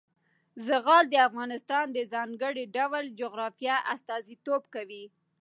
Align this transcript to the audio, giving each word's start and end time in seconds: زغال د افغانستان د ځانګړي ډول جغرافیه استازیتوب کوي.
زغال 0.67 1.05
د 1.09 1.15
افغانستان 1.27 1.85
د 1.91 1.99
ځانګړي 2.13 2.63
ډول 2.77 3.05
جغرافیه 3.19 3.75
استازیتوب 3.93 4.61
کوي. 4.75 5.05